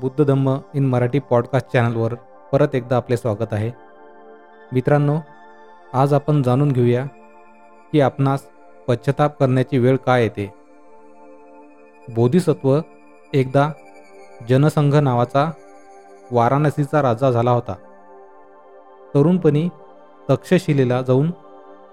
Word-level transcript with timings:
Buddha 0.00 0.24
Dhamma 0.24 0.58
in 0.74 0.86
Marathi 0.86 1.18
podcast 1.18 1.68
चॅनलवर 1.72 2.14
परत 2.52 2.74
एकदा 2.74 2.96
आपले 2.96 3.16
स्वागत 3.16 3.52
आहे. 3.52 3.70
मित्रांनो 4.72 5.16
आज 5.92 6.14
आपण 6.14 6.42
जाणून 6.42 6.72
घेऊया 6.72 7.06
की 7.92 8.00
आपणास 8.00 8.42
पश्चाताप 8.88 9.38
करण्याची 9.38 9.78
वेळ 9.78 9.96
काय 9.96 10.22
येते. 10.22 10.54
बोधिसत्व 12.08 12.80
एकदा 13.32 13.70
जनसंघ 14.48 14.94
नावाचा 14.94 15.50
वाराणसीचा 16.30 17.02
राजा 17.02 17.30
झाला 17.30 17.50
होता. 17.50 17.74
तरुणपणी 19.14 19.68
तक्षशिलेला 20.30 21.02
जाऊन 21.02 21.30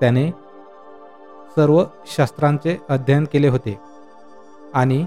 त्याने 0.00 0.30
सर्व 1.56 1.84
शास्त्रांचे 2.06 2.76
अध्ययन 2.88 3.24
केले 3.32 3.48
होते 3.48 3.80
आणि 4.74 5.06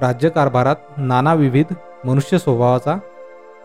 राज्यकारभारात 0.00 0.76
नानाविविध 0.96 1.74
मनुष्य 2.04 2.38
स्वभावाचा 2.38 2.96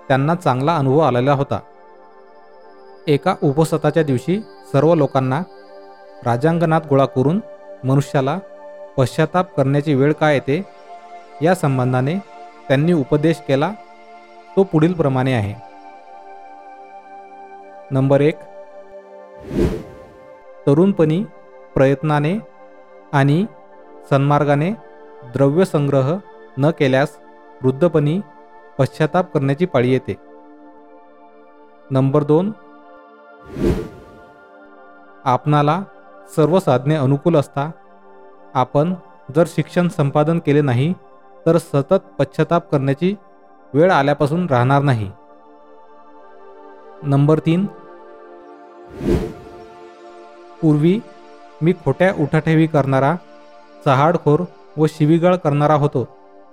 त्यांना 0.08 0.36
चांगला 0.36 0.76
अनुभव 0.76 1.00
आलेला 1.00 1.34
होता. 1.34 1.60
एका 3.08 3.36
उपसताच्या 3.44 4.04
दिवशी 4.04 4.42
सर्व 4.74 4.96
लोकांना 4.96 5.42
राजांगणात 6.26 6.82
गोळा 6.90 7.06
करून 7.06 7.42
मनुष्याला 7.84 8.40
पश्चाताप 8.98 9.56
करण्याची 9.56 9.94
वेळ 9.94 10.14
काय 10.14 10.34
येते? 10.34 10.66
या 11.42 11.56
संबंधाने 11.56 12.16
त्यांनी 12.68 12.94
उपदेश 12.94 13.38
केला 13.48 13.72
तो 14.56 14.64
पुढील 14.64 14.94
प्रमाणे 14.94 15.34
आहे. 15.34 15.54
नंबर 17.92 18.22
एक. 18.22 18.38
तरुणपणी 20.68 21.24
प्रयत्नाने 21.76 22.40
आणि 23.14 23.46
सन्मार्गाने 24.10 24.87
द्रव्यसंग्रह 25.26 26.18
न 26.58 26.70
केल्यास 26.70 27.18
वृद्धपणी 27.64 28.22
पश्चाताप 28.80 29.34
करण्याची 29.34 29.66
पाळी 29.66 29.92
येते. 29.92 30.16
नंबर 31.92 32.24
दोन. 32.24 32.52
आपणाला 35.26 35.84
सर्व 36.36 36.60
साधने 36.60 36.96
अनुकूल 36.96 37.36
असता 37.36 37.72
आपण 38.54 38.94
जर 39.36 39.44
शिक्षण 39.48 39.88
संपादन 39.88 40.40
केले 40.40 40.62
नाही 40.62 40.94
तर 41.46 41.58
सतत 41.58 41.94
पश्चाताप 41.94 42.72
करण्याची 42.72 43.16
वेळ 43.74 43.92
आल्यापासून 43.92 44.48
राहणार 44.50 44.82
नाही. 44.82 45.12
नंबर 47.04 47.40
तीन. 47.40 47.66
पूर्वी 50.62 51.00
मी 51.62 51.74
खोट्या 51.74 52.14
उठाठेवी 52.20 52.68
करणारा 52.68 53.16
चहाडखोर 53.86 54.40
व 54.78 54.86
शिवीगाळ 54.88 55.36
करणारा 55.36 55.74
होतो. 55.74 56.08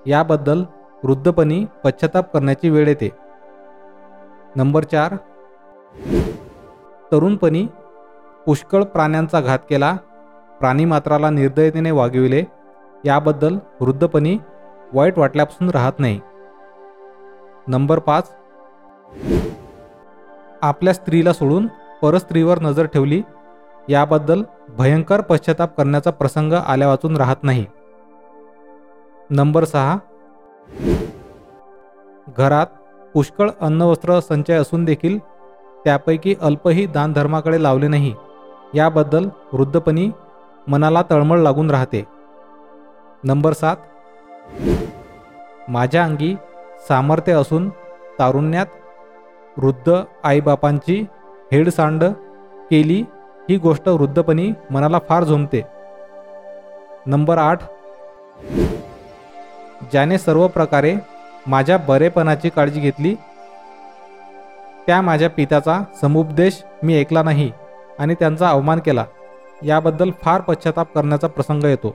याबद्दल 0.06 0.64
वृद्धपणी 1.04 1.66
पश्चाताप 1.84 2.32
करण्याची 2.32 2.70
वेळ 2.70 2.88
येते. 2.88 3.10
नंबर 4.56 4.84
चार. 4.84 5.14
तरुणपणी 7.12 7.66
पुष्कळ 8.46 8.84
प्राण्यांचा 8.84 9.40
घात 9.40 9.58
केला. 9.70 9.96
प्राणीमात्राला 10.60 11.30
निर्दयतेने 11.30 11.90
वागविले. 11.90 12.44
याबद्दल 13.04 13.58
वृद्धपणी 13.80 14.38
वाईट 14.92 15.18
वाटल्यापासून 15.18 15.70
राहत 15.70 15.92
नाही. 15.98 16.20
नंबर 17.68 17.98
पाच. 17.98 18.32
आपल्या 20.62 20.94
स्त्रीला 20.94 21.32
सोडून 21.32 21.66
परस्त्रीवर 22.02 22.58
नजर 22.58 22.86
ठेवली. 22.86 23.22
याबद्दल 23.88 24.42
भयंकर 24.68 25.20
पश्चाताप 25.20 25.76
करण्याचा 25.76 26.10
प्रसंग 26.10 26.52
आल्या 26.52 26.88
वाचून 26.88 27.16
राहत 27.16 27.36
नाही. 27.42 27.64
नंबर 29.34 29.64
सहा. 29.64 29.98
घरात 32.38 32.66
पुष्कळ 33.14 33.50
अन्नवस्त्र 33.60 34.20
संचय 34.20 34.54
असून 34.54 34.84
देखील 34.84 35.18
त्यापैकी 35.84 36.34
अल्पही 36.40 36.86
दानधर्माकडे 36.86 37.62
लावले 37.62 37.88
नाही. 37.88 38.14
याबद्दल 38.74 39.28
वृद्धपणी 39.52 40.10
मनाला 40.68 41.02
तळमळ 41.10 41.38
लागून 41.38 41.70
राहते. 41.70 42.06
नंबर 43.24 43.52
सात. 43.52 43.76
माझ्या 45.68 46.04
अंगी 46.04 46.36
सामर्थ्य 46.88 47.32
असून 47.32 47.68
तारुण्यात 48.18 48.66
वृद्ध 49.56 49.92
आईबापांची 50.24 51.04
हेडसांड 51.52 52.04
केली 52.70 53.04
ही 53.50 53.56
गोष्ट 53.56 53.88
वृद्धपणी 53.88 54.50
मनाला 54.70 54.98
फार 55.08 55.24
झोमते. 55.24 55.62
नंबर 57.06 57.38
आठ. 57.38 57.58
ज्याने 59.92 60.18
सर्व 60.18 60.48
प्रकारे 60.48 60.96
माझ्या 61.46 61.78
बरेपणाची 61.78 62.48
काळजी 62.48 62.80
घेतली 62.80 63.14
त्या 64.86 65.02
माझ्या 65.02 65.30
पित्याचा 65.30 65.80
समुपदेश 66.00 66.62
मी 66.82 67.00
ऐकला 67.00 67.22
नाही 67.22 67.52
आणि 67.98 68.14
त्यांचा 68.14 68.48
अवमान 68.48 68.78
केला. 68.78 69.04
याबद्दल 69.62 70.10
फार 70.22 70.40
पश्चाताप 70.40 70.94
करण्याचा 70.94 71.26
प्रसंग 71.26 71.64
येतो. 71.64 71.94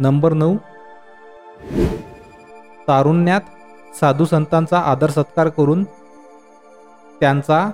नंबर 0.00 0.32
नऊ. 0.32 0.56
तारुण्यात 2.88 3.40
साधू 4.00 4.24
संतांचा 4.24 4.78
आदर 4.78 5.10
सत्कार 5.10 5.48
करून 5.48 5.84
त्यांचा 7.20 7.70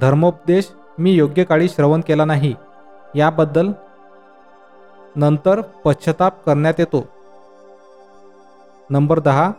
धर्मोपदेश 0.00 0.72
मी 0.98 1.12
योग्य 1.12 1.44
काळी 1.44 1.68
श्रवण 1.68 2.00
केला 2.00 2.24
नाही. 2.24 2.54
याबद्दल 3.14 3.72
नंतर 5.16 5.60
पश्चाताप 5.60 6.44
करण्यात 6.44 6.74
येतो. 6.78 7.15
नंबर 8.90 9.18
दहा. 9.18 9.50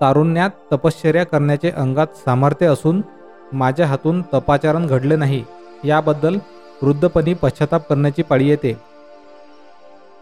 तारुण्यात 0.00 0.50
तपश्चर्या 0.72 1.24
करण्याचे 1.24 1.70
अंगात 1.70 2.06
सामर्थ्य 2.16 2.66
असून 2.66 3.00
माझ्या 3.52 3.86
हातून 3.86 4.22
तपाचरण 4.22 4.86
घडले 4.86 5.16
नाही 5.16 5.44
याबद्दल 5.84 6.38
वृद्धपणी 6.82 7.34
पश्चाताप 7.34 7.88
करण्याची 7.88 8.22
पाळी 8.22 8.48
येते. 8.48 8.76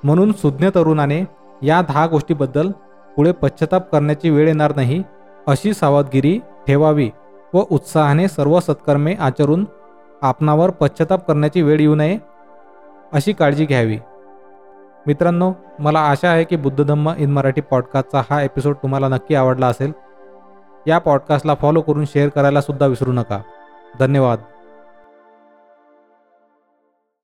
म्हणून 0.05 0.33
सुज्ञ 0.33 0.69
तरुणाने 0.75 1.23
या 1.63 1.83
दहा 1.83 2.07
गोष्टीबद्दल 2.07 2.71
पुढे 3.17 3.33
पश्चाताप 3.33 3.91
करण्याची 3.91 4.31
वेळ 4.31 4.47
येणार 4.47 4.77
नाही 4.77 5.03
अशी 5.47 5.75
सावधगिरी 5.75 6.39
ठेवावी 6.67 7.11
व 7.55 7.63
उत्साहाने 7.71 8.29
सर्व 8.29 8.61
सत्कर्मे 8.61 9.15
आचरून 9.15 9.65
आपणावर 10.23 10.71
पश्चाताप 10.71 11.27
करण्याची 11.27 11.63
वेळ 11.63 11.81
येऊ 11.81 11.95
नये 11.95 12.19
अशी 13.13 13.33
काळजी 13.33 13.65
घ्यावी. 13.65 13.99
मित्रांनो 15.07 15.53
मला 15.79 16.01
आशा 16.01 16.29
आहे 16.29 16.45
की 16.45 16.57
बुद्ध 16.57 16.85
धम्म 16.85 17.13
इन 17.19 17.31
मराठी 17.31 17.61
पॉडकास्टचा 17.61 18.23
हा 18.31 18.43
एपिसोड 18.43 18.75
तुम्हाला 18.75 19.09
नक्की 19.09 19.35
आवडला 19.35 19.67
असेल. 19.67 19.93
या 20.87 20.99
पॉडकास्टला 20.99 21.55
फॉलो 21.55 21.81
करून 21.81 22.05
शेअर 22.05 22.29
करायला 22.29 22.61
सुद्धा 22.61 22.87
विसरू 22.87 23.13
नका. 23.13 23.41
धन्यवाद. 23.99 24.39